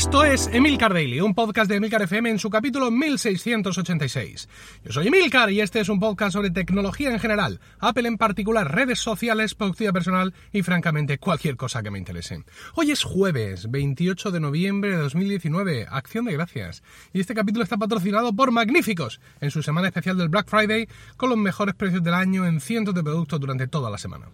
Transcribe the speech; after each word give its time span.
Esto 0.00 0.24
es 0.24 0.46
Emilcar 0.46 0.94
Daily, 0.94 1.20
un 1.20 1.34
podcast 1.34 1.68
de 1.68 1.76
Emilcar 1.76 2.00
FM 2.00 2.30
en 2.30 2.38
su 2.38 2.48
capítulo 2.48 2.90
1686. 2.90 4.48
Yo 4.82 4.92
soy 4.92 5.08
Emilcar 5.08 5.50
y 5.50 5.60
este 5.60 5.78
es 5.78 5.90
un 5.90 6.00
podcast 6.00 6.32
sobre 6.32 6.50
tecnología 6.50 7.10
en 7.10 7.20
general, 7.20 7.60
Apple 7.80 8.08
en 8.08 8.16
particular, 8.16 8.74
redes 8.74 8.98
sociales, 8.98 9.54
productividad 9.54 9.92
personal 9.92 10.32
y 10.52 10.62
francamente 10.62 11.18
cualquier 11.18 11.58
cosa 11.58 11.82
que 11.82 11.90
me 11.90 11.98
interese. 11.98 12.42
Hoy 12.76 12.92
es 12.92 13.04
jueves, 13.04 13.70
28 13.70 14.30
de 14.30 14.40
noviembre 14.40 14.92
de 14.92 15.02
2019, 15.02 15.86
acción 15.90 16.24
de 16.24 16.32
gracias. 16.32 16.82
Y 17.12 17.20
este 17.20 17.34
capítulo 17.34 17.62
está 17.62 17.76
patrocinado 17.76 18.32
por 18.32 18.52
Magníficos, 18.52 19.20
en 19.42 19.50
su 19.50 19.62
semana 19.62 19.88
especial 19.88 20.16
del 20.16 20.30
Black 20.30 20.48
Friday, 20.48 20.88
con 21.18 21.28
los 21.28 21.38
mejores 21.38 21.74
precios 21.74 22.02
del 22.02 22.14
año 22.14 22.46
en 22.46 22.62
cientos 22.62 22.94
de 22.94 23.02
productos 23.02 23.38
durante 23.38 23.68
toda 23.68 23.90
la 23.90 23.98
semana. 23.98 24.28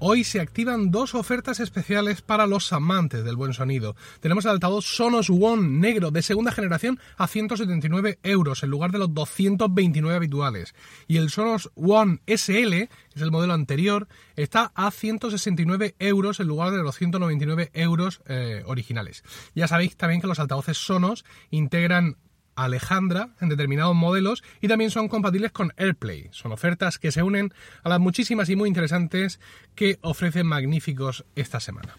Hoy 0.00 0.24
se 0.24 0.40
activan 0.40 0.90
dos 0.90 1.14
ofertas 1.14 1.60
especiales 1.60 2.20
para 2.20 2.46
los 2.46 2.72
amantes 2.72 3.24
del 3.24 3.36
buen 3.36 3.54
sonido. 3.54 3.96
Tenemos 4.20 4.44
el 4.44 4.50
altavoz 4.50 4.84
Sonos 4.84 5.30
One 5.30 5.68
negro 5.68 6.10
de 6.10 6.20
segunda 6.22 6.52
generación 6.52 6.98
a 7.16 7.26
179 7.26 8.18
euros 8.22 8.62
en 8.62 8.70
lugar 8.70 8.90
de 8.90 8.98
los 8.98 9.14
229 9.14 10.16
habituales. 10.16 10.74
Y 11.06 11.16
el 11.16 11.30
Sonos 11.30 11.70
One 11.74 12.20
SL, 12.26 12.74
es 12.74 13.22
el 13.22 13.30
modelo 13.30 13.54
anterior, 13.54 14.08
está 14.36 14.72
a 14.74 14.90
169 14.90 15.94
euros 15.98 16.40
en 16.40 16.48
lugar 16.48 16.72
de 16.72 16.82
los 16.82 16.96
199 16.96 17.70
euros 17.72 18.20
eh, 18.26 18.62
originales. 18.66 19.22
Ya 19.54 19.68
sabéis 19.68 19.96
también 19.96 20.20
que 20.20 20.26
los 20.26 20.40
altavoces 20.40 20.76
Sonos 20.76 21.24
integran 21.50 22.16
Alejandra 22.56 23.30
en 23.40 23.48
determinados 23.48 23.94
modelos 23.94 24.42
y 24.60 24.68
también 24.68 24.90
son 24.90 25.08
compatibles 25.08 25.52
con 25.52 25.72
AirPlay. 25.76 26.28
Son 26.30 26.52
ofertas 26.52 26.98
que 26.98 27.12
se 27.12 27.22
unen 27.22 27.52
a 27.82 27.88
las 27.88 28.00
muchísimas 28.00 28.48
y 28.48 28.56
muy 28.56 28.68
interesantes 28.68 29.40
que 29.74 29.98
ofrecen 30.02 30.46
magníficos 30.46 31.24
esta 31.34 31.60
semana. 31.60 31.98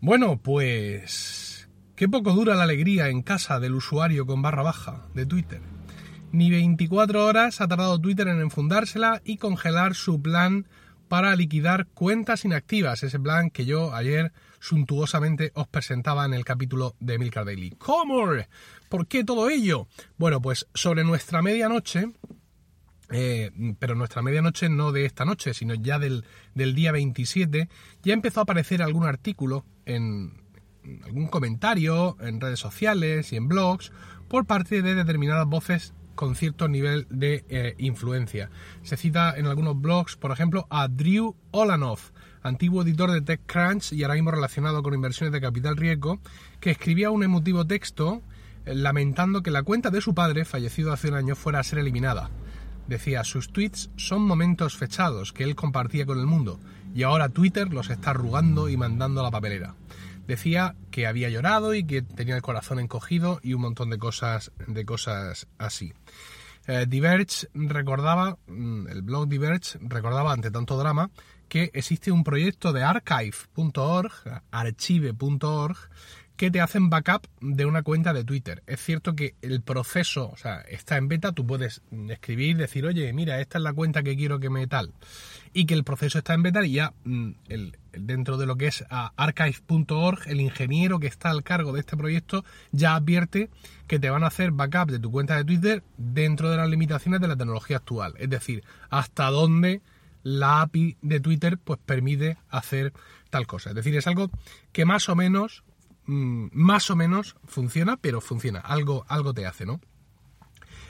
Bueno, 0.00 0.38
pues 0.38 1.68
qué 1.96 2.08
poco 2.08 2.32
dura 2.32 2.54
la 2.54 2.64
alegría 2.64 3.08
en 3.08 3.22
casa 3.22 3.60
del 3.60 3.74
usuario 3.74 4.26
con 4.26 4.42
barra 4.42 4.62
baja 4.62 5.06
de 5.14 5.26
Twitter. 5.26 5.60
Ni 6.32 6.50
24 6.50 7.26
horas 7.26 7.60
ha 7.60 7.68
tardado 7.68 7.98
Twitter 7.98 8.28
en 8.28 8.40
enfundársela 8.40 9.20
y 9.24 9.36
congelar 9.36 9.94
su 9.94 10.22
plan 10.22 10.66
para 11.10 11.34
liquidar 11.34 11.88
cuentas 11.88 12.44
inactivas, 12.44 13.02
ese 13.02 13.18
plan 13.18 13.50
que 13.50 13.64
yo 13.66 13.92
ayer 13.96 14.30
suntuosamente 14.60 15.50
os 15.54 15.66
presentaba 15.66 16.24
en 16.24 16.34
el 16.34 16.44
capítulo 16.44 16.94
de 17.00 17.18
Milcar 17.18 17.46
Daily. 17.46 17.70
¿Cómo? 17.78 18.28
¿Por 18.88 19.08
qué 19.08 19.24
todo 19.24 19.50
ello? 19.50 19.88
Bueno, 20.18 20.40
pues 20.40 20.68
sobre 20.72 21.02
nuestra 21.02 21.42
medianoche, 21.42 22.12
eh, 23.10 23.50
pero 23.80 23.96
nuestra 23.96 24.22
medianoche 24.22 24.68
no 24.68 24.92
de 24.92 25.04
esta 25.04 25.24
noche, 25.24 25.52
sino 25.52 25.74
ya 25.74 25.98
del, 25.98 26.24
del, 26.54 26.76
día 26.76 26.92
27, 26.92 27.68
ya 28.04 28.14
empezó 28.14 28.38
a 28.38 28.42
aparecer 28.44 28.80
algún 28.80 29.04
artículo 29.04 29.64
en 29.86 30.40
algún 31.02 31.26
comentario 31.26 32.16
en 32.20 32.40
redes 32.40 32.60
sociales 32.60 33.32
y 33.32 33.36
en 33.36 33.48
blogs 33.48 33.90
por 34.28 34.46
parte 34.46 34.80
de 34.80 34.94
determinadas 34.94 35.48
voces 35.48 35.92
con 36.20 36.36
cierto 36.36 36.68
nivel 36.68 37.06
de 37.08 37.46
eh, 37.48 37.74
influencia. 37.78 38.50
Se 38.82 38.98
cita 38.98 39.32
en 39.38 39.46
algunos 39.46 39.80
blogs, 39.80 40.16
por 40.16 40.32
ejemplo, 40.32 40.66
a 40.68 40.86
Drew 40.86 41.34
Olanoff, 41.50 42.10
antiguo 42.42 42.82
editor 42.82 43.10
de 43.10 43.22
TechCrunch 43.22 43.94
y 43.94 44.02
ahora 44.02 44.16
mismo 44.16 44.30
relacionado 44.30 44.82
con 44.82 44.92
inversiones 44.92 45.32
de 45.32 45.40
capital 45.40 45.78
riesgo, 45.78 46.20
que 46.60 46.72
escribía 46.72 47.10
un 47.10 47.22
emotivo 47.22 47.66
texto 47.66 48.20
eh, 48.66 48.74
lamentando 48.74 49.42
que 49.42 49.50
la 49.50 49.62
cuenta 49.62 49.88
de 49.88 50.02
su 50.02 50.12
padre, 50.14 50.44
fallecido 50.44 50.92
hace 50.92 51.08
un 51.08 51.14
año, 51.14 51.34
fuera 51.36 51.60
a 51.60 51.64
ser 51.64 51.78
eliminada. 51.78 52.28
Decía, 52.86 53.24
sus 53.24 53.50
tweets 53.50 53.88
son 53.96 54.20
momentos 54.20 54.76
fechados 54.76 55.32
que 55.32 55.44
él 55.44 55.54
compartía 55.56 56.04
con 56.04 56.18
el 56.18 56.26
mundo 56.26 56.60
y 56.94 57.02
ahora 57.02 57.30
Twitter 57.30 57.72
los 57.72 57.88
está 57.88 58.10
arrugando 58.10 58.68
y 58.68 58.76
mandando 58.76 59.20
a 59.20 59.22
la 59.22 59.30
papelera. 59.30 59.74
Decía 60.30 60.76
que 60.92 61.08
había 61.08 61.28
llorado 61.28 61.74
y 61.74 61.82
que 61.82 62.02
tenía 62.02 62.36
el 62.36 62.42
corazón 62.42 62.78
encogido 62.78 63.40
y 63.42 63.54
un 63.54 63.62
montón 63.62 63.90
de 63.90 63.98
cosas, 63.98 64.52
de 64.68 64.84
cosas 64.84 65.48
así. 65.58 65.92
Eh, 66.68 66.86
Diverge 66.88 67.48
recordaba, 67.52 68.38
mm, 68.46 68.86
el 68.86 69.02
blog 69.02 69.26
Diverge 69.26 69.76
recordaba 69.82 70.32
ante 70.32 70.52
tanto 70.52 70.78
drama 70.78 71.10
que 71.48 71.72
existe 71.74 72.12
un 72.12 72.22
proyecto 72.22 72.72
de 72.72 72.84
archive.org, 72.84 74.12
archive.org, 74.52 75.76
que 76.40 76.50
te 76.50 76.62
hacen 76.62 76.88
backup 76.88 77.26
de 77.42 77.66
una 77.66 77.82
cuenta 77.82 78.14
de 78.14 78.24
Twitter. 78.24 78.62
Es 78.66 78.80
cierto 78.80 79.14
que 79.14 79.34
el 79.42 79.60
proceso, 79.60 80.30
o 80.30 80.38
sea, 80.38 80.62
está 80.62 80.96
en 80.96 81.06
beta, 81.06 81.32
tú 81.32 81.46
puedes 81.46 81.82
escribir, 82.08 82.56
decir, 82.56 82.86
oye, 82.86 83.12
mira, 83.12 83.42
esta 83.42 83.58
es 83.58 83.62
la 83.62 83.74
cuenta 83.74 84.02
que 84.02 84.16
quiero 84.16 84.40
que 84.40 84.48
me 84.48 84.66
tal. 84.66 84.94
Y 85.52 85.66
que 85.66 85.74
el 85.74 85.84
proceso 85.84 86.16
está 86.16 86.32
en 86.32 86.42
beta 86.42 86.64
y 86.64 86.72
ya 86.72 86.94
mm, 87.04 87.30
el, 87.50 87.76
dentro 87.92 88.38
de 88.38 88.46
lo 88.46 88.56
que 88.56 88.68
es 88.68 88.86
archive.org, 88.88 90.28
el 90.28 90.40
ingeniero 90.40 90.98
que 90.98 91.08
está 91.08 91.28
al 91.28 91.42
cargo 91.42 91.74
de 91.74 91.80
este 91.80 91.98
proyecto 91.98 92.42
ya 92.72 92.94
advierte 92.94 93.50
que 93.86 93.98
te 93.98 94.08
van 94.08 94.24
a 94.24 94.28
hacer 94.28 94.50
backup 94.50 94.90
de 94.90 94.98
tu 94.98 95.10
cuenta 95.10 95.36
de 95.36 95.44
Twitter 95.44 95.82
dentro 95.98 96.50
de 96.50 96.56
las 96.56 96.70
limitaciones 96.70 97.20
de 97.20 97.28
la 97.28 97.36
tecnología 97.36 97.76
actual. 97.76 98.14
Es 98.16 98.30
decir, 98.30 98.64
hasta 98.88 99.28
dónde 99.28 99.82
la 100.22 100.62
API 100.62 100.96
de 101.02 101.20
Twitter 101.20 101.58
pues 101.58 101.78
permite 101.84 102.38
hacer 102.48 102.94
tal 103.28 103.46
cosa. 103.46 103.70
Es 103.70 103.76
decir, 103.76 103.94
es 103.94 104.06
algo 104.06 104.30
que 104.72 104.86
más 104.86 105.10
o 105.10 105.16
menos, 105.16 105.64
mm, 106.10 106.48
más 106.52 106.90
o 106.90 106.96
menos 106.96 107.36
funciona, 107.46 107.96
pero 107.96 108.20
funciona. 108.20 108.60
Algo, 108.60 109.04
algo 109.08 109.32
te 109.32 109.46
hace, 109.46 109.66
¿no? 109.66 109.80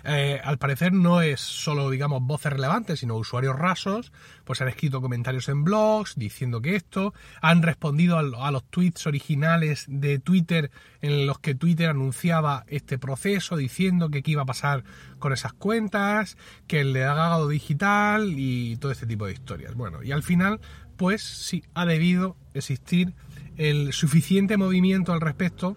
Eh, 0.04 0.40
al 0.42 0.58
parecer 0.58 0.92
no 0.92 1.20
es 1.20 1.40
solo, 1.40 1.90
digamos, 1.90 2.22
voces 2.22 2.52
relevantes, 2.52 3.00
sino 3.00 3.16
usuarios 3.16 3.58
rasos, 3.58 4.12
pues 4.44 4.60
han 4.60 4.68
escrito 4.68 5.00
comentarios 5.00 5.48
en 5.48 5.64
blogs 5.64 6.14
diciendo 6.16 6.62
que 6.62 6.76
esto, 6.76 7.12
han 7.40 7.62
respondido 7.62 8.18
a, 8.18 8.50
los 8.50 8.64
tweets 8.64 9.06
originales 9.06 9.84
de 9.88 10.18
Twitter 10.18 10.70
en 11.02 11.26
los 11.26 11.38
que 11.38 11.54
Twitter 11.54 11.90
anunciaba 11.90 12.64
este 12.68 12.98
proceso, 12.98 13.56
diciendo 13.56 14.10
que 14.10 14.22
qué 14.22 14.32
iba 14.32 14.42
a 14.42 14.46
pasar 14.46 14.84
con 15.18 15.32
esas 15.32 15.52
cuentas, 15.52 16.36
que 16.66 16.80
el 16.80 16.92
legado 16.92 17.48
digital 17.48 18.34
y 18.36 18.76
todo 18.78 18.92
este 18.92 19.06
tipo 19.06 19.26
de 19.26 19.32
historias. 19.32 19.74
Bueno, 19.74 20.02
y 20.02 20.12
al 20.12 20.22
final, 20.22 20.60
pues 20.96 21.22
sí, 21.22 21.64
ha 21.74 21.84
debido 21.84 22.36
existir 22.54 23.14
el 23.60 23.92
suficiente 23.92 24.56
movimiento 24.56 25.12
al 25.12 25.20
respecto 25.20 25.76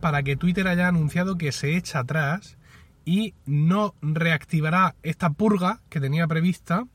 para 0.00 0.22
que 0.22 0.36
Twitter 0.36 0.66
haya 0.66 0.88
anunciado 0.88 1.36
que 1.36 1.52
se 1.52 1.76
echa 1.76 1.98
atrás 1.98 2.56
y 3.04 3.34
no 3.44 3.94
reactivará 4.00 4.96
esta 5.02 5.28
purga 5.28 5.82
que 5.90 6.00
tenía 6.00 6.26
prevista 6.26 6.86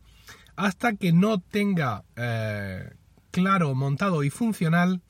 hasta 0.55 0.95
que 0.95 1.13
no 1.13 1.39
tenga 1.39 2.03
eh, 2.16 2.95
claro, 3.29 3.75
montado 3.75 4.23
y 4.23 4.31
funcional 4.31 5.03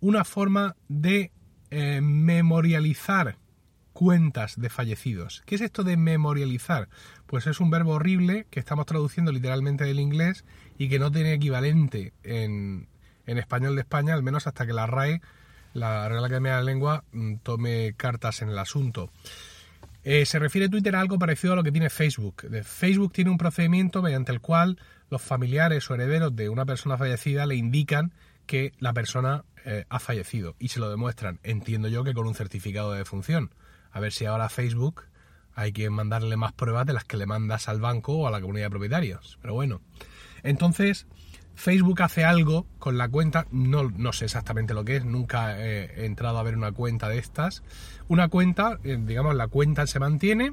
una 0.00 0.24
forma 0.24 0.76
de 0.88 1.32
eh, 1.70 2.02
memorializar 2.02 3.38
cuentas 3.94 4.60
de 4.60 4.68
fallecidos. 4.68 5.42
¿Qué 5.46 5.54
es 5.54 5.62
esto 5.62 5.84
de 5.84 5.96
memorializar? 5.96 6.90
Pues 7.24 7.46
es 7.46 7.60
un 7.60 7.70
verbo 7.70 7.92
horrible 7.92 8.46
que 8.50 8.60
estamos 8.60 8.84
traduciendo 8.84 9.32
literalmente 9.32 9.84
del 9.84 10.00
inglés 10.00 10.44
y 10.76 10.90
que 10.90 10.98
no 10.98 11.10
tiene 11.10 11.32
equivalente 11.32 12.12
en, 12.22 12.88
en 13.26 13.38
español 13.38 13.74
de 13.74 13.82
España, 13.82 14.14
al 14.14 14.22
menos 14.22 14.46
hasta 14.46 14.66
que 14.66 14.72
la 14.72 14.86
RAE, 14.86 15.20
la 15.72 16.08
Real 16.08 16.24
Academia 16.24 16.52
de 16.52 16.58
la 16.58 16.64
Lengua, 16.64 17.04
mm, 17.12 17.36
tome 17.42 17.94
cartas 17.96 18.42
en 18.42 18.48
el 18.48 18.58
asunto. 18.58 19.10
Eh, 20.04 20.24
se 20.24 20.38
refiere 20.38 20.68
Twitter 20.68 20.94
a 20.94 21.00
algo 21.00 21.18
parecido 21.18 21.52
a 21.52 21.56
lo 21.56 21.64
que 21.64 21.72
tiene 21.72 21.90
Facebook. 21.90 22.46
Facebook 22.62 23.12
tiene 23.12 23.30
un 23.30 23.38
procedimiento 23.38 24.02
mediante 24.02 24.30
el 24.30 24.40
cual 24.40 24.78
los 25.10 25.20
familiares 25.20 25.90
o 25.90 25.94
herederos 25.94 26.34
de 26.34 26.48
una 26.48 26.64
persona 26.64 26.96
fallecida 26.96 27.44
le 27.44 27.56
indican 27.56 28.12
que 28.46 28.72
la 28.78 28.92
persona 28.92 29.44
eh, 29.64 29.84
ha 29.88 29.98
fallecido 29.98 30.54
y 30.60 30.68
se 30.68 30.78
lo 30.78 30.88
demuestran. 30.88 31.40
Entiendo 31.42 31.88
yo 31.88 32.04
que 32.04 32.14
con 32.14 32.26
un 32.28 32.34
certificado 32.34 32.92
de 32.92 32.98
defunción. 32.98 33.50
A 33.90 33.98
ver 33.98 34.12
si 34.12 34.24
ahora 34.26 34.48
Facebook 34.48 35.02
hay 35.56 35.72
que 35.72 35.90
mandarle 35.90 36.36
más 36.36 36.52
pruebas 36.52 36.86
de 36.86 36.92
las 36.92 37.04
que 37.04 37.16
le 37.16 37.26
mandas 37.26 37.68
al 37.68 37.80
banco 37.80 38.12
o 38.12 38.28
a 38.28 38.30
la 38.30 38.40
comunidad 38.40 38.66
de 38.66 38.70
propietarios. 38.70 39.38
Pero 39.42 39.54
bueno. 39.54 39.80
Entonces, 40.44 41.06
Facebook 41.56 42.02
hace 42.02 42.24
algo 42.24 42.66
con 42.78 42.98
la 42.98 43.08
cuenta, 43.08 43.46
no, 43.50 43.90
no 43.90 44.12
sé 44.12 44.26
exactamente 44.26 44.74
lo 44.74 44.84
que 44.84 44.96
es, 44.96 45.04
nunca 45.04 45.58
he, 45.58 46.04
entrado 46.04 46.38
a 46.38 46.42
ver 46.42 46.56
una 46.56 46.70
cuenta 46.70 47.08
de 47.08 47.18
estas. 47.18 47.62
Una 48.08 48.28
cuenta, 48.28 48.78
eh, 48.84 48.98
digamos, 49.00 49.34
la 49.34 49.48
cuenta 49.48 49.86
se 49.86 49.98
mantiene 49.98 50.52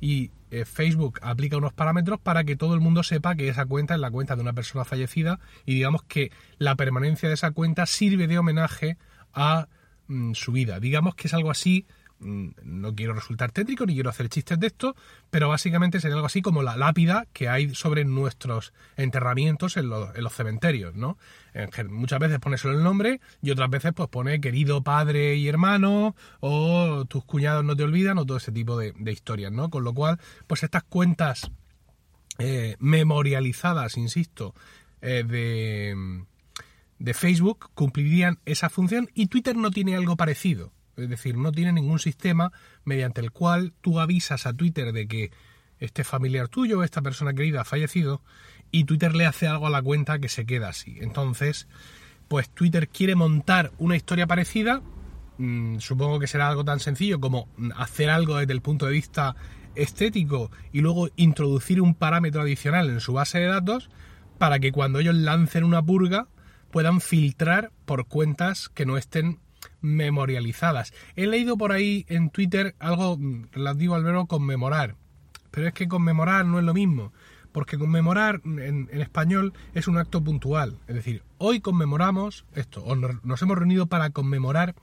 y 0.00 0.30
eh, 0.52 0.64
Facebook 0.64 1.18
aplica 1.22 1.56
unos 1.56 1.72
parámetros 1.72 2.20
para 2.20 2.44
que 2.44 2.54
todo 2.54 2.74
el 2.74 2.80
mundo 2.80 3.02
sepa 3.02 3.34
que 3.34 3.48
esa 3.48 3.66
cuenta 3.66 3.94
es 3.94 4.00
la 4.00 4.12
cuenta 4.12 4.36
de 4.36 4.42
una 4.42 4.52
persona 4.52 4.84
fallecida 4.84 5.40
y 5.66 5.74
digamos 5.74 6.04
que 6.04 6.30
la 6.58 6.76
permanencia 6.76 7.28
de 7.28 7.34
esa 7.34 7.50
cuenta 7.50 7.84
sirve 7.86 8.28
de 8.28 8.38
homenaje 8.38 8.96
a 9.32 9.66
mm, 10.06 10.34
su 10.34 10.52
vida. 10.52 10.78
Digamos 10.78 11.16
que 11.16 11.26
es 11.26 11.34
algo 11.34 11.50
así 11.50 11.84
no 12.24 12.94
quiero 12.94 13.14
resultar 13.14 13.52
tétrico 13.52 13.86
ni 13.86 13.94
quiero 13.94 14.10
hacer 14.10 14.28
chistes 14.28 14.58
de 14.58 14.68
esto, 14.68 14.96
pero 15.30 15.48
básicamente 15.48 16.00
sería 16.00 16.16
algo 16.16 16.26
así 16.26 16.42
como 16.42 16.62
la 16.62 16.76
lápida 16.76 17.26
que 17.32 17.48
hay 17.48 17.74
sobre 17.74 18.04
nuestros 18.04 18.72
enterramientos 18.96 19.76
en 19.76 19.88
los, 19.88 20.32
cementerios, 20.32 20.94
¿no? 20.94 21.18
muchas 21.88 22.18
veces 22.18 22.40
pone 22.40 22.58
solo 22.58 22.76
el 22.76 22.82
nombre 22.82 23.20
y 23.40 23.50
otras 23.50 23.70
veces 23.70 23.92
pues 23.94 24.08
pone 24.08 24.40
querido 24.40 24.82
padre 24.82 25.36
y 25.36 25.46
hermano 25.48 26.16
o 26.40 27.04
tus 27.06 27.24
cuñados 27.24 27.64
no 27.64 27.76
te 27.76 27.84
olvidan 27.84 28.18
o 28.18 28.26
todo 28.26 28.38
ese 28.38 28.50
tipo 28.50 28.76
de, 28.76 28.94
historias, 29.12 29.52
¿no? 29.52 29.70
Con 29.70 29.84
lo 29.84 29.94
cual, 29.94 30.18
pues 30.46 30.64
estas 30.64 30.82
cuentas 30.82 31.50
eh, 32.38 32.76
memorializadas, 32.80 33.96
insisto, 33.96 34.54
eh, 35.00 35.22
de, 35.24 36.24
de 36.98 37.14
Facebook 37.14 37.70
cumplirían 37.74 38.38
esa 38.44 38.70
función 38.70 39.08
y 39.14 39.26
Twitter 39.26 39.56
no 39.56 39.70
tiene 39.70 39.94
algo 39.94 40.16
parecido. 40.16 40.72
Es 40.96 41.08
decir, 41.08 41.36
no 41.36 41.52
tiene 41.52 41.72
ningún 41.72 41.98
sistema 41.98 42.52
mediante 42.84 43.20
el 43.20 43.32
cual 43.32 43.72
tú 43.80 44.00
avisas 44.00 44.46
a 44.46 44.52
Twitter 44.52 44.92
de 44.92 45.06
que 45.06 45.30
este 45.78 46.04
familiar 46.04 46.48
tuyo, 46.48 46.82
esta 46.82 47.02
persona 47.02 47.34
querida 47.34 47.62
ha 47.62 47.64
fallecido 47.64 48.22
y 48.70 48.84
Twitter 48.84 49.14
le 49.14 49.26
hace 49.26 49.46
algo 49.46 49.66
a 49.66 49.70
la 49.70 49.82
cuenta 49.82 50.18
que 50.18 50.28
se 50.28 50.46
queda 50.46 50.68
así. 50.68 50.96
Entonces, 51.00 51.68
pues 52.28 52.48
Twitter 52.50 52.88
quiere 52.88 53.14
montar 53.14 53.72
una 53.78 53.96
historia 53.96 54.26
parecida, 54.26 54.82
mm, 55.38 55.78
supongo 55.78 56.18
que 56.18 56.26
será 56.26 56.48
algo 56.48 56.64
tan 56.64 56.80
sencillo 56.80 57.20
como 57.20 57.48
hacer 57.76 58.10
algo 58.10 58.36
desde 58.36 58.52
el 58.52 58.62
punto 58.62 58.86
de 58.86 58.92
vista 58.92 59.36
estético 59.74 60.50
y 60.72 60.80
luego 60.80 61.08
introducir 61.16 61.80
un 61.80 61.94
parámetro 61.94 62.42
adicional 62.42 62.88
en 62.88 63.00
su 63.00 63.12
base 63.12 63.38
de 63.38 63.46
datos 63.46 63.90
para 64.38 64.58
que 64.58 64.72
cuando 64.72 65.00
ellos 65.00 65.14
lancen 65.14 65.64
una 65.64 65.82
purga 65.82 66.28
puedan 66.70 67.00
filtrar 67.00 67.72
por 67.84 68.06
cuentas 68.06 68.68
que 68.68 68.86
no 68.86 68.96
estén 68.96 69.38
memorializadas. 69.80 70.92
He 71.16 71.26
leído 71.26 71.56
por 71.56 71.72
ahí 71.72 72.04
en 72.08 72.30
Twitter 72.30 72.74
algo 72.78 73.18
relativo 73.52 73.94
al 73.94 74.04
verbo 74.04 74.26
conmemorar, 74.26 74.96
pero 75.50 75.68
es 75.68 75.74
que 75.74 75.88
conmemorar 75.88 76.44
no 76.44 76.58
es 76.58 76.64
lo 76.64 76.74
mismo, 76.74 77.12
porque 77.52 77.78
conmemorar 77.78 78.40
en, 78.44 78.88
español 78.92 79.52
es 79.74 79.86
un 79.86 79.98
acto 79.98 80.22
puntual, 80.22 80.78
es 80.88 80.96
decir, 80.96 81.22
hoy 81.38 81.60
conmemoramos 81.60 82.44
esto, 82.54 82.82
o 82.82 82.96
nos, 82.96 83.42
hemos 83.42 83.56
reunido 83.56 83.86
para 83.86 84.10
conmemorar, 84.10 84.74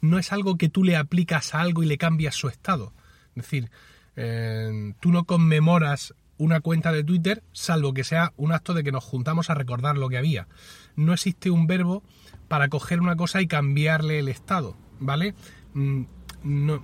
no 0.00 0.18
es 0.18 0.32
algo 0.32 0.56
que 0.56 0.68
tú 0.68 0.82
le 0.82 0.96
aplicas 0.96 1.54
a 1.54 1.60
algo 1.60 1.82
y 1.82 1.86
le 1.86 1.98
cambias 1.98 2.34
su 2.34 2.48
estado. 2.48 2.92
Es 3.36 3.44
decir, 3.44 3.70
eh, 4.16 4.94
tú 4.98 5.12
no 5.12 5.24
conmemoras 5.24 6.14
una 6.38 6.60
cuenta 6.60 6.92
de 6.92 7.04
Twitter, 7.04 7.42
salvo 7.52 7.94
que 7.94 8.04
sea 8.04 8.32
un 8.36 8.52
acto 8.52 8.74
de 8.74 8.84
que 8.84 8.92
nos 8.92 9.04
juntamos 9.04 9.50
a 9.50 9.54
recordar 9.54 9.96
lo 9.96 10.08
que 10.08 10.18
había. 10.18 10.48
No 10.94 11.12
existe 11.12 11.50
un 11.50 11.66
verbo 11.66 12.02
para 12.48 12.68
coger 12.68 13.00
una 13.00 13.16
cosa 13.16 13.40
y 13.40 13.46
cambiarle 13.46 14.18
el 14.18 14.28
estado, 14.28 14.76
¿vale? 15.00 15.34
Mm, 15.74 16.02
no, 16.44 16.82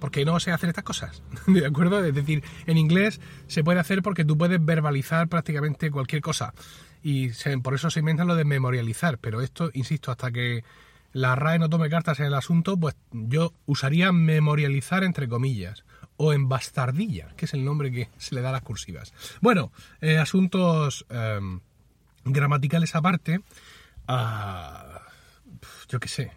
porque 0.00 0.24
no 0.24 0.40
sé 0.40 0.50
hacer 0.50 0.70
estas 0.70 0.84
cosas, 0.84 1.22
¿de 1.46 1.66
acuerdo? 1.66 2.04
Es 2.04 2.14
decir, 2.14 2.42
en 2.66 2.78
inglés 2.78 3.20
se 3.46 3.62
puede 3.62 3.80
hacer 3.80 4.02
porque 4.02 4.24
tú 4.24 4.36
puedes 4.36 4.64
verbalizar 4.64 5.28
prácticamente 5.28 5.90
cualquier 5.90 6.22
cosa 6.22 6.54
y 7.02 7.28
por 7.62 7.74
eso 7.74 7.90
se 7.90 8.00
inventa 8.00 8.24
lo 8.24 8.34
de 8.34 8.44
memorializar, 8.44 9.18
pero 9.18 9.42
esto, 9.42 9.70
insisto, 9.74 10.10
hasta 10.10 10.32
que 10.32 10.64
la 11.12 11.36
RAE 11.36 11.58
no 11.58 11.68
tome 11.68 11.90
cartas 11.90 12.18
en 12.18 12.26
el 12.26 12.34
asunto, 12.34 12.78
pues 12.78 12.96
yo 13.12 13.52
usaría 13.66 14.10
memorializar 14.10 15.04
entre 15.04 15.28
comillas 15.28 15.84
o 16.16 16.32
en 16.32 16.48
bastardilla, 16.48 17.28
que 17.36 17.46
es 17.46 17.54
el 17.54 17.64
nombre 17.64 17.90
que 17.90 18.08
se 18.18 18.34
le 18.34 18.40
da 18.40 18.50
a 18.50 18.52
las 18.52 18.62
cursivas. 18.62 19.12
Bueno, 19.40 19.72
eh, 20.00 20.18
asuntos 20.18 21.06
em, 21.08 21.60
gramaticales 22.24 22.94
aparte, 22.94 23.40
ah, 24.06 25.00
yo 25.88 26.00
qué 26.00 26.08
sé, 26.08 26.32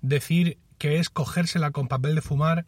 decir 0.00 0.58
que 0.78 0.98
es 0.98 1.10
cogérsela 1.10 1.70
con 1.70 1.88
papel 1.88 2.14
de 2.14 2.22
fumar, 2.22 2.66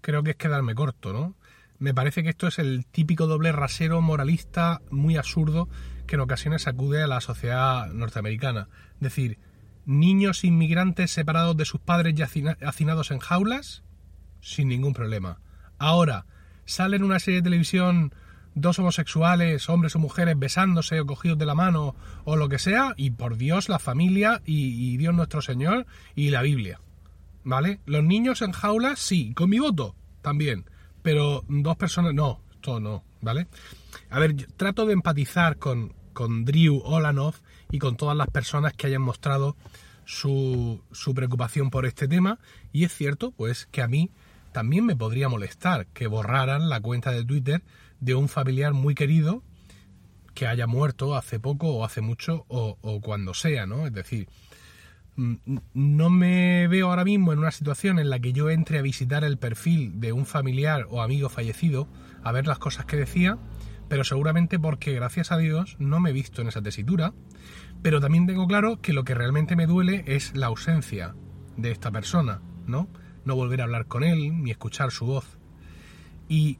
creo 0.00 0.22
que 0.22 0.30
es 0.30 0.36
quedarme 0.36 0.74
corto, 0.74 1.12
¿no? 1.12 1.34
Me 1.78 1.92
parece 1.92 2.22
que 2.22 2.30
esto 2.30 2.46
es 2.46 2.58
el 2.58 2.86
típico 2.86 3.26
doble 3.26 3.52
rasero 3.52 4.00
moralista 4.00 4.80
muy 4.90 5.16
absurdo 5.16 5.68
que 6.06 6.14
en 6.14 6.20
ocasiones 6.20 6.62
sacude 6.62 7.02
a 7.02 7.06
la 7.06 7.20
sociedad 7.20 7.88
norteamericana. 7.88 8.68
Decir, 9.00 9.38
niños 9.84 10.44
inmigrantes 10.44 11.10
separados 11.10 11.56
de 11.56 11.64
sus 11.64 11.80
padres 11.80 12.14
y 12.18 12.22
hacinados 12.64 13.10
en 13.10 13.18
jaulas, 13.18 13.82
sin 14.44 14.68
ningún 14.68 14.92
problema. 14.92 15.40
Ahora, 15.78 16.26
sale 16.66 16.96
en 16.96 17.04
una 17.04 17.18
serie 17.18 17.40
de 17.40 17.44
televisión 17.44 18.14
dos 18.54 18.78
homosexuales, 18.78 19.68
hombres 19.68 19.96
o 19.96 19.98
mujeres, 19.98 20.38
besándose 20.38 21.00
o 21.00 21.06
cogidos 21.06 21.38
de 21.38 21.46
la 21.46 21.54
mano 21.54 21.96
o 22.24 22.36
lo 22.36 22.48
que 22.48 22.58
sea, 22.58 22.94
y 22.96 23.10
por 23.10 23.36
Dios, 23.36 23.68
la 23.68 23.78
familia 23.78 24.42
y, 24.44 24.96
Dios 24.96 25.14
nuestro 25.14 25.42
Señor 25.42 25.86
y 26.14 26.30
la 26.30 26.42
Biblia. 26.42 26.80
¿Vale? 27.42 27.80
Los 27.84 28.04
niños 28.04 28.42
en 28.42 28.52
jaulas, 28.52 28.98
sí, 28.98 29.34
con 29.34 29.50
mi 29.50 29.58
voto 29.58 29.94
también, 30.22 30.64
pero 31.02 31.44
dos 31.48 31.76
personas, 31.76 32.14
no, 32.14 32.40
esto 32.52 32.80
no, 32.80 33.04
¿vale? 33.20 33.48
A 34.08 34.18
ver, 34.18 34.34
trato 34.56 34.86
de 34.86 34.94
empatizar 34.94 35.58
con, 35.58 35.92
con 36.14 36.46
Drew 36.46 36.80
Olanov 36.82 37.34
y 37.70 37.78
con 37.78 37.96
todas 37.96 38.16
las 38.16 38.28
personas 38.28 38.72
que 38.72 38.86
hayan 38.86 39.02
mostrado 39.02 39.56
su, 40.06 40.82
su 40.92 41.14
preocupación 41.14 41.68
por 41.68 41.84
este 41.84 42.08
tema, 42.08 42.38
y 42.72 42.84
es 42.84 42.94
cierto, 42.94 43.32
pues, 43.32 43.66
que 43.70 43.82
a 43.82 43.88
mí 43.88 44.10
también 44.54 44.86
me 44.86 44.94
podría 44.94 45.28
molestar 45.28 45.88
que 45.88 46.06
borraran 46.06 46.68
la 46.68 46.80
cuenta 46.80 47.10
de 47.10 47.24
Twitter 47.24 47.64
de 47.98 48.14
un 48.14 48.28
familiar 48.28 48.72
muy 48.72 48.94
querido 48.94 49.42
que 50.32 50.46
haya 50.46 50.68
muerto 50.68 51.16
hace 51.16 51.40
poco 51.40 51.70
o 51.70 51.84
hace 51.84 52.00
mucho 52.00 52.46
o, 52.46 53.00
cuando 53.02 53.34
sea, 53.34 53.66
¿no? 53.66 53.84
Es 53.84 53.92
decir, 53.92 54.28
mm, 55.16 55.34
no 55.74 56.08
me 56.08 56.68
veo 56.68 56.88
ahora 56.88 57.04
mismo 57.04 57.32
en 57.32 57.40
una 57.40 57.50
situación 57.50 57.98
en 57.98 58.10
la 58.10 58.20
que 58.20 58.32
yo 58.32 58.48
entre 58.48 58.78
a 58.78 58.82
visitar 58.82 59.24
el 59.24 59.38
perfil 59.38 59.98
de 59.98 60.12
un 60.12 60.24
familiar 60.24 60.86
o 60.88 61.02
amigo 61.02 61.28
fallecido 61.28 61.88
a 62.22 62.30
ver 62.30 62.46
las 62.46 62.60
cosas 62.60 62.86
que 62.86 62.96
decía, 62.96 63.36
pero 63.88 64.04
seguramente 64.04 64.60
porque 64.60 64.92
gracias 64.92 65.32
a 65.32 65.36
Dios 65.36 65.74
no 65.80 65.98
me 65.98 66.10
he 66.10 66.12
visto 66.12 66.42
en 66.42 66.48
esa 66.48 66.62
tesitura, 66.62 67.12
pero 67.82 68.00
también 68.00 68.28
tengo 68.28 68.46
claro 68.46 68.80
que 68.80 68.92
lo 68.92 69.02
que 69.02 69.14
realmente 69.14 69.56
me 69.56 69.66
duele 69.66 70.04
es 70.06 70.36
la 70.36 70.46
ausencia 70.46 71.16
de 71.56 71.72
esta 71.72 71.90
persona, 71.90 72.40
¿no? 72.66 72.88
No 73.24 73.36
volver 73.36 73.60
a 73.60 73.64
hablar 73.64 73.86
con 73.86 74.04
él 74.04 74.42
ni 74.42 74.50
escuchar 74.50 74.90
su 74.90 75.06
voz. 75.06 75.38
Y 76.28 76.58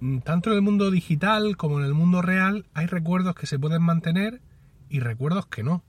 mm, 0.00 0.18
tanto 0.18 0.50
en 0.50 0.56
el 0.56 0.62
mundo 0.62 0.90
digital 0.90 1.56
como 1.56 1.78
en 1.78 1.86
el 1.86 1.94
mundo 1.94 2.22
real 2.22 2.66
hay 2.74 2.86
recuerdos 2.86 3.34
que 3.34 3.46
se 3.46 3.58
pueden 3.58 3.82
mantener 3.82 4.40
y 4.88 5.00
recuerdos 5.00 5.46
que 5.46 5.62
no. 5.62 5.84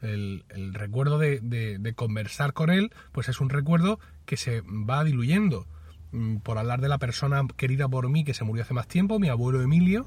El, 0.00 0.42
recuerdo 0.72 1.18
de, 1.18 1.38
de, 1.40 1.94
conversar 1.94 2.54
con 2.54 2.70
él, 2.70 2.90
pues 3.12 3.28
es 3.28 3.40
un 3.40 3.50
recuerdo 3.50 4.00
que 4.24 4.36
se 4.36 4.62
va 4.62 5.04
diluyendo. 5.04 5.68
Mm, 6.12 6.38
por 6.38 6.58
hablar 6.58 6.80
de 6.80 6.88
la 6.88 6.98
persona 6.98 7.40
querida 7.56 7.88
por 7.88 8.08
mí 8.08 8.24
que 8.24 8.34
se 8.34 8.44
murió 8.44 8.64
hace 8.64 8.74
más 8.74 8.88
tiempo, 8.88 9.18
mi 9.18 9.28
abuelo 9.28 9.62
Emilio, 9.62 10.06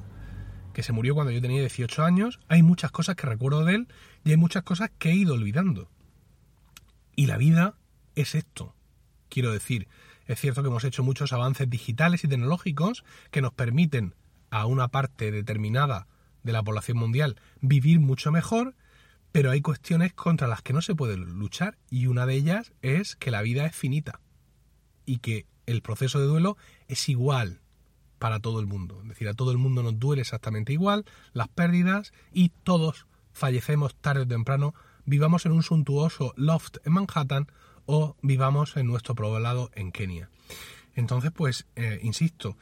que 0.74 0.83
se 0.83 0.92
murió 0.92 1.15
cuando 1.15 1.31
yo 1.31 1.42
tenía 1.42 1.62
18 1.62 2.03
años, 2.03 2.39
hay 2.50 2.62
muchas 2.62 2.92
cosas 2.92 3.15
que 3.15 3.25
recuerdo 3.25 3.63
de 3.63 3.75
él 3.75 3.88
y 4.25 4.31
hay 4.31 4.38
muchas 4.38 4.63
cosas 4.63 4.92
que 5.00 5.09
he 5.09 5.15
ido 5.15 5.33
olvidando. 5.33 5.89
Y 7.15 7.27
la 7.27 7.38
vida 7.38 7.75
es 8.15 8.36
esto. 8.36 8.75
Quiero 9.35 9.51
decir, 9.51 9.89
es 10.27 10.39
cierto 10.39 10.61
que 10.61 10.69
hemos 10.69 10.85
hecho 10.85 11.03
muchos 11.03 11.33
avances 11.33 11.69
digitales 11.69 12.23
y 12.23 12.29
tecnológicos 12.29 13.03
que 13.31 13.41
nos 13.41 13.51
permiten 13.51 14.15
a 14.49 14.65
una 14.65 14.87
parte 14.87 15.30
determinada 15.30 16.07
de 16.44 16.54
la 16.54 16.63
población 16.63 16.97
mundial 16.97 17.35
vivir 17.59 17.99
mucho 17.99 18.31
mejor, 18.31 18.75
pero 19.33 19.51
hay 19.51 19.59
cuestiones 19.59 20.13
contra 20.13 20.47
las 20.47 20.61
que 20.61 20.71
no 20.71 20.81
se 20.81 20.95
puede 20.95 21.18
luchar 21.18 21.77
y 21.89 22.07
una 22.07 22.25
de 22.25 22.33
ellas 22.35 22.71
es 22.81 23.18
que 23.18 23.30
la 23.30 23.42
vida 23.42 23.65
es 23.65 23.75
finita 23.75 24.21
y 25.06 25.18
que 25.18 25.45
el 25.65 25.81
proceso 25.81 26.18
de 26.21 26.27
duelo 26.27 26.56
es 26.87 27.09
igual 27.09 27.59
para 28.19 28.39
todo 28.39 28.61
el 28.61 28.68
mundo. 28.68 29.01
Es 29.01 29.09
decir, 29.09 29.27
a 29.27 29.33
todo 29.33 29.51
el 29.51 29.57
mundo 29.57 29.83
nos 29.83 29.99
duele 29.99 30.21
exactamente 30.21 30.71
igual 30.71 31.04
las 31.33 31.49
pérdidas 31.49 32.13
y 32.31 32.54
todos 32.63 33.06
fallecemos 33.33 33.95
tarde 33.95 34.21
o 34.21 34.27
temprano, 34.27 34.73
vivamos 35.04 35.45
en 35.45 35.51
un 35.51 35.61
suntuoso 35.61 36.33
loft 36.37 36.77
en 36.85 36.94
Manhattan 36.94 37.47
o 37.85 38.15
vivamos 38.21 38.77
en 38.77 38.87
nuestro 38.87 39.15
poblado 39.15 39.71
en 39.75 39.92
Kenia. 39.92 40.30
Entonces, 40.95 41.31
pues, 41.31 41.68
eh, 41.75 41.99
insisto, 42.04 42.57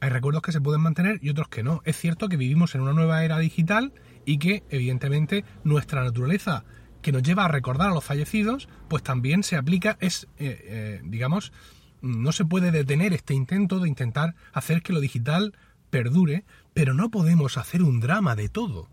hay 0.00 0.10
recuerdos 0.10 0.42
que 0.42 0.52
se 0.52 0.60
pueden 0.60 0.80
mantener 0.80 1.18
y 1.22 1.30
otros 1.30 1.48
que 1.48 1.62
no. 1.62 1.82
Es 1.84 1.96
cierto 1.96 2.28
que 2.28 2.36
vivimos 2.36 2.74
en 2.74 2.80
una 2.80 2.92
nueva 2.92 3.24
era 3.24 3.38
digital 3.38 3.92
y 4.24 4.38
que, 4.38 4.62
evidentemente, 4.70 5.44
nuestra 5.64 6.02
naturaleza 6.02 6.64
que 7.02 7.12
nos 7.12 7.22
lleva 7.22 7.44
a 7.44 7.48
recordar 7.48 7.90
a 7.90 7.94
los 7.94 8.04
fallecidos, 8.04 8.68
pues 8.88 9.02
también 9.02 9.42
se 9.42 9.56
aplica, 9.56 9.96
es, 10.00 10.28
eh, 10.38 10.60
eh, 10.64 11.00
digamos, 11.04 11.52
no 12.00 12.32
se 12.32 12.44
puede 12.44 12.70
detener 12.70 13.12
este 13.12 13.34
intento 13.34 13.80
de 13.80 13.88
intentar 13.88 14.34
hacer 14.52 14.82
que 14.82 14.92
lo 14.92 15.00
digital 15.00 15.54
perdure, 15.90 16.44
pero 16.74 16.94
no 16.94 17.10
podemos 17.10 17.58
hacer 17.58 17.82
un 17.82 18.00
drama 18.00 18.34
de 18.34 18.48
todo. 18.48 18.88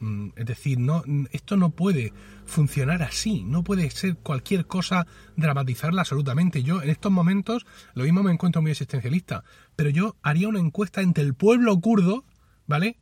Mm, 0.00 0.30
es 0.34 0.46
decir, 0.46 0.78
no, 0.78 1.02
esto 1.30 1.58
no 1.58 1.70
puede 1.70 2.14
funcionar 2.46 3.02
así, 3.02 3.44
no 3.44 3.62
puede 3.62 3.90
ser 3.90 4.16
cualquier 4.16 4.66
cosa 4.66 5.06
dramatizarla 5.36 6.02
absolutamente. 6.02 6.62
Yo 6.62 6.82
en 6.82 6.88
estos 6.88 7.12
momentos, 7.12 7.66
lo 7.94 8.04
mismo 8.04 8.22
me 8.22 8.32
encuentro 8.32 8.62
muy 8.62 8.70
existencialista, 8.70 9.44
pero 9.76 9.90
yo 9.90 10.16
haría 10.22 10.48
una 10.48 10.58
encuesta 10.58 11.02
entre 11.02 11.22
el 11.22 11.34
pueblo 11.34 11.78
kurdo, 11.80 12.24
¿vale? 12.66 12.96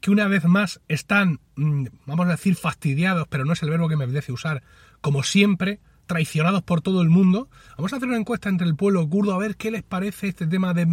Que 0.00 0.10
una 0.10 0.26
vez 0.26 0.44
más 0.44 0.80
están, 0.88 1.40
mm, 1.56 1.86
vamos 2.06 2.26
a 2.26 2.30
decir, 2.30 2.56
fastidiados, 2.56 3.28
pero 3.28 3.44
no 3.44 3.52
es 3.52 3.62
el 3.62 3.70
verbo 3.70 3.88
que 3.88 3.96
me 3.96 4.04
apetece 4.04 4.32
usar, 4.32 4.62
como 5.02 5.22
siempre, 5.22 5.80
traicionados 6.06 6.62
por 6.62 6.80
todo 6.80 7.02
el 7.02 7.10
mundo. 7.10 7.50
Vamos 7.76 7.92
a 7.92 7.96
hacer 7.96 8.08
una 8.08 8.16
encuesta 8.16 8.48
entre 8.48 8.66
el 8.66 8.76
pueblo 8.76 9.06
kurdo 9.06 9.34
a 9.34 9.38
ver 9.38 9.56
qué 9.56 9.70
les 9.70 9.82
parece 9.82 10.28
este 10.28 10.46
tema 10.46 10.72
de 10.72 10.86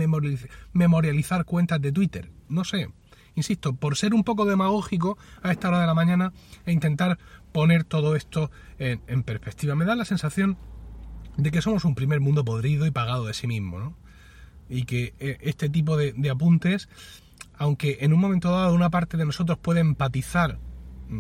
memorializar 0.74 1.46
cuentas 1.46 1.80
de 1.80 1.94
Twitter. 1.94 2.30
No 2.50 2.65
sé, 2.65 2.89
insisto, 3.36 3.74
por 3.74 3.98
ser 3.98 4.13
un 4.13 4.24
poco 4.24 4.46
demagógico 4.46 5.18
a 5.42 5.52
esta 5.52 5.70
hora 5.70 5.82
de 5.82 5.88
la 5.88 5.94
mañana 5.94 6.34
e 6.66 6.72
intentar 6.72 7.18
poner 7.52 7.84
todo 7.84 8.16
esto 8.16 8.52
en, 8.80 9.24
perspectiva. 9.24 9.75
Me 9.75 9.86
da 9.86 9.96
la 9.96 10.06
sensación 10.06 10.58
de 11.38 11.52
que 11.52 11.62
somos 11.62 11.86
un 11.86 11.96
primer 11.96 12.20
mundo 12.20 12.44
podrido 12.46 12.86
y 12.86 12.92
pagado 12.92 13.25
de 13.25 13.34
sí 13.34 13.48
mismo, 13.48 13.80
¿no? 13.80 13.96
Y 14.70 14.84
que 14.84 15.13
eh, 15.20 15.38
este 15.42 15.70
tipo 15.70 15.98
de, 15.98 16.13
apuntes, 16.30 16.90
aunque 17.58 18.00
en 18.02 18.13
un 18.13 18.20
momento 18.20 18.52
dado 18.52 18.74
una 18.74 18.90
parte 18.90 19.18
de 19.18 19.25
nosotros 19.25 19.58
puede 19.58 19.82
empatizar 19.82 20.60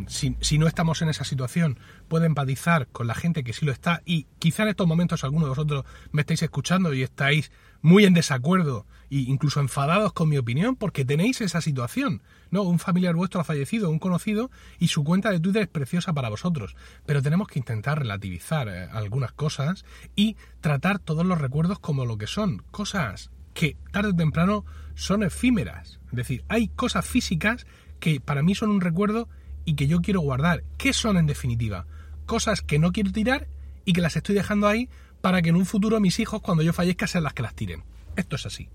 si, 0.07 0.35
si, 0.41 0.57
no 0.57 0.67
estamos 0.67 1.01
en 1.01 1.09
esa 1.09 1.23
situación, 1.23 1.79
puede 2.07 2.25
empatizar 2.25 2.87
con 2.87 3.07
la 3.07 3.15
gente 3.15 3.43
que 3.43 3.53
sí 3.53 3.65
lo 3.65 3.71
está 3.71 4.01
y 4.05 4.27
quizá 4.39 4.63
en 4.63 4.69
estos 4.69 4.87
momentos 4.87 5.23
algunos 5.23 5.45
de 5.45 5.49
vosotros 5.49 5.85
me 6.11 6.21
estáis 6.21 6.41
escuchando 6.41 6.93
y 6.93 7.03
estáis 7.03 7.51
muy 7.81 8.05
en 8.05 8.13
desacuerdo 8.13 8.87
e 9.11 9.17
incluso 9.17 9.59
enfadados 9.59 10.13
con 10.13 10.29
mi 10.29 10.37
opinión 10.37 10.75
porque 10.75 11.05
tenéis 11.05 11.41
esa 11.41 11.61
situación, 11.61 12.23
¿no? 12.49 12.63
Un 12.63 12.79
familiar 12.79 13.13
vuestro 13.13 13.41
ha 13.41 13.43
fallecido, 13.43 13.89
un 13.89 13.99
conocido 13.99 14.49
y 14.79 14.87
su 14.87 15.03
cuenta 15.03 15.29
de 15.29 15.39
Twitter 15.39 15.63
es 15.63 15.67
preciosa 15.67 16.13
para 16.13 16.29
vosotros, 16.29 16.75
pero 17.05 17.21
tenemos 17.21 17.47
que 17.47 17.59
intentar 17.59 17.99
relativizar 17.99 18.69
eh, 18.69 18.87
algunas 18.91 19.33
cosas 19.33 19.85
y 20.15 20.37
tratar 20.61 20.99
todos 20.99 21.25
los 21.25 21.39
recuerdos 21.39 21.77
como 21.79 22.05
lo 22.05 22.17
que 22.17 22.27
son, 22.27 22.63
cosas 22.71 23.31
que 23.53 23.77
tarde 23.91 24.09
o 24.09 24.15
temprano 24.15 24.65
son 24.95 25.21
efímeras, 25.21 25.99
es 26.07 26.15
decir, 26.15 26.43
hay 26.47 26.69
cosas 26.69 27.05
físicas 27.05 27.67
que 27.99 28.19
para 28.19 28.43
mí 28.43 28.55
son 28.55 28.69
un 28.69 28.81
recuerdo 28.81 29.29
y 29.65 29.75
que 29.75 29.87
yo 29.87 30.01
quiero 30.01 30.21
guardar. 30.21 30.63
¿Qué 30.77 30.93
son 30.93 31.17
en 31.17 31.25
definitiva? 31.25 31.85
Cosas 32.25 32.61
que 32.61 32.79
no 32.79 32.91
quiero 32.91 33.11
tirar 33.11 33.47
y 33.85 33.93
que 33.93 34.01
las 34.01 34.15
estoy 34.15 34.35
dejando 34.35 34.67
ahí 34.67 34.89
para 35.21 35.41
que 35.41 35.49
en 35.49 35.55
un 35.55 35.65
futuro 35.65 35.99
mis 35.99 36.19
hijos, 36.19 36.41
cuando 36.41 36.63
yo 36.63 36.73
fallezca, 36.73 37.07
sean 37.07 37.23
las 37.23 37.33
que 37.33 37.43
las 37.43 37.55
tiren. 37.55 37.83
Esto 38.15 38.35
es 38.35 38.45
así. 38.45 38.69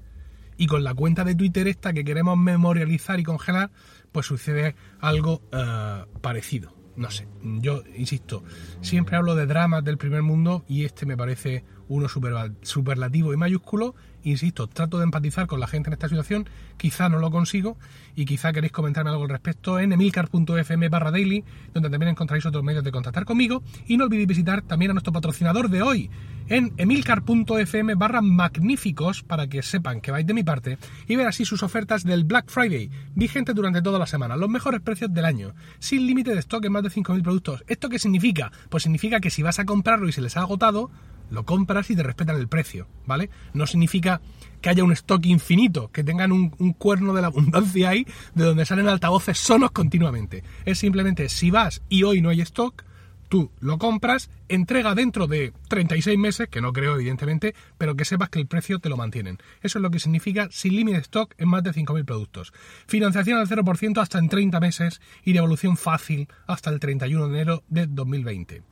Y 0.56 0.66
con 0.66 0.82
la 0.82 0.94
cuenta 0.94 1.24
de 1.24 1.34
Twitter 1.34 1.68
esta 1.68 1.92
que 1.92 2.04
queremos 2.04 2.36
memorializar 2.36 3.20
y 3.20 3.22
congelar, 3.22 3.70
pues 4.12 4.26
sucede 4.26 4.74
algo 5.00 5.42
eh, 5.52 6.04
parecido. 6.20 6.74
No 6.96 7.12
sé, 7.12 7.28
yo 7.42 7.84
insisto, 7.96 8.42
siempre 8.80 9.16
hablo 9.16 9.36
de 9.36 9.46
dramas 9.46 9.84
del 9.84 9.98
primer 9.98 10.22
mundo 10.22 10.64
y 10.66 10.84
este 10.84 11.06
me 11.06 11.16
parece 11.16 11.62
uno 11.88 12.08
superlativo 12.08 13.32
y 13.32 13.36
mayúsculo. 13.36 13.94
Insisto, 14.24 14.66
trato 14.66 14.98
de 14.98 15.04
empatizar 15.04 15.46
con 15.46 15.60
la 15.60 15.66
gente 15.66 15.88
en 15.90 15.94
esta 15.94 16.08
situación, 16.08 16.48
quizá 16.76 17.08
no 17.08 17.18
lo 17.18 17.30
consigo 17.30 17.78
y 18.16 18.24
quizá 18.24 18.52
queréis 18.52 18.72
comentarme 18.72 19.10
algo 19.10 19.22
al 19.22 19.28
respecto 19.28 19.78
en 19.78 19.92
emilcar.fm 19.92 20.88
barra 20.88 21.10
daily, 21.10 21.44
donde 21.72 21.88
también 21.88 22.10
encontraréis 22.10 22.44
otros 22.46 22.64
medios 22.64 22.84
de 22.84 22.90
contactar 22.90 23.24
conmigo. 23.24 23.62
Y 23.86 23.96
no 23.96 24.04
olvidéis 24.04 24.28
visitar 24.28 24.62
también 24.62 24.90
a 24.90 24.94
nuestro 24.94 25.12
patrocinador 25.12 25.70
de 25.70 25.82
hoy 25.82 26.10
en 26.48 26.72
emilcar.fm 26.78 27.94
barra 27.94 28.22
magníficos 28.22 29.22
para 29.22 29.48
que 29.48 29.62
sepan 29.62 30.00
que 30.00 30.10
vais 30.10 30.26
de 30.26 30.34
mi 30.34 30.42
parte 30.42 30.78
y 31.06 31.16
ver 31.16 31.26
así 31.26 31.44
sus 31.44 31.62
ofertas 31.62 32.04
del 32.04 32.24
Black 32.24 32.48
Friday, 32.48 32.90
vigente 33.14 33.52
durante 33.52 33.82
toda 33.82 33.98
la 33.98 34.06
semana, 34.06 34.36
los 34.36 34.48
mejores 34.48 34.80
precios 34.80 35.12
del 35.12 35.24
año, 35.24 35.54
sin 35.78 36.06
límite 36.06 36.32
de 36.32 36.40
stock 36.40 36.64
en 36.64 36.72
más 36.72 36.82
de 36.82 36.90
5.000 36.90 37.22
productos. 37.22 37.64
¿Esto 37.66 37.88
qué 37.88 37.98
significa? 37.98 38.50
Pues 38.68 38.82
significa 38.82 39.20
que 39.20 39.30
si 39.30 39.42
vas 39.42 39.58
a 39.58 39.64
comprarlo 39.64 40.08
y 40.08 40.12
se 40.12 40.22
les 40.22 40.36
ha 40.36 40.40
agotado, 40.40 40.90
lo 41.30 41.44
compras 41.44 41.90
y 41.90 41.96
te 41.96 42.02
respetan 42.02 42.36
el 42.36 42.48
precio, 42.48 42.86
¿vale? 43.06 43.30
No 43.52 43.66
significa 43.66 44.20
que 44.60 44.70
haya 44.70 44.84
un 44.84 44.92
stock 44.92 45.24
infinito, 45.26 45.90
que 45.92 46.04
tengan 46.04 46.32
un, 46.32 46.48
cuerno 46.78 47.14
de 47.14 47.22
la 47.22 47.28
abundancia 47.28 47.90
ahí, 47.90 48.06
de 48.34 48.44
donde 48.44 48.66
salen 48.66 48.88
altavoces 48.88 49.38
sonos 49.38 49.70
continuamente. 49.70 50.42
Es 50.64 50.78
simplemente, 50.78 51.28
si 51.28 51.50
vas 51.50 51.82
y 51.88 52.02
hoy 52.02 52.20
no 52.20 52.30
hay 52.30 52.40
stock, 52.40 52.84
tú 53.28 53.50
lo 53.60 53.78
compras, 53.78 54.30
entrega 54.48 54.94
dentro 54.94 55.26
de 55.26 55.52
36 55.68 56.18
meses, 56.18 56.48
que 56.48 56.60
no 56.60 56.72
creo 56.72 56.94
evidentemente, 56.94 57.54
pero 57.76 57.94
que 57.94 58.04
sepas 58.04 58.30
que 58.30 58.38
el 58.38 58.46
precio 58.46 58.78
te 58.78 58.88
lo 58.88 58.96
mantienen. 58.96 59.38
Eso 59.62 59.78
es 59.78 59.82
lo 59.82 59.90
que 59.90 60.00
significa 60.00 60.48
sin 60.50 60.74
límite 60.74 60.98
stock 60.98 61.34
en 61.38 61.48
más 61.48 61.62
de 61.62 61.72
5.000 61.72 62.04
productos. 62.04 62.52
Financiación 62.86 63.38
al 63.38 63.48
0% 63.48 64.00
hasta 64.00 64.18
en 64.18 64.28
30 64.28 64.60
meses 64.60 65.00
y 65.24 65.34
devolución 65.34 65.76
fácil 65.76 66.28
hasta 66.46 66.70
el 66.70 66.80
31 66.80 67.28
de 67.28 67.34
enero 67.34 67.64
de 67.68 67.86
2020. 67.86 68.62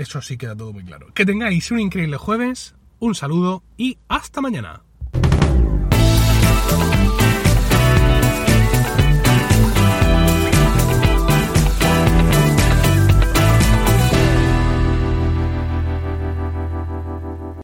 Eso 0.00 0.22
sí 0.22 0.38
queda 0.38 0.56
todo 0.56 0.72
muy 0.72 0.82
claro. 0.82 1.12
Que 1.12 1.26
tengáis 1.26 1.70
un 1.70 1.78
increíble 1.78 2.16
jueves, 2.16 2.74
un 3.00 3.14
saludo 3.14 3.62
y 3.76 3.98
hasta 4.08 4.40
mañana. 4.40 4.82